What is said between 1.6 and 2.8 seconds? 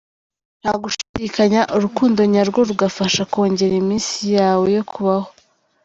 Urukundo nyarwo